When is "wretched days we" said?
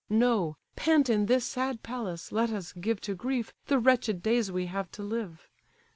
3.77-4.65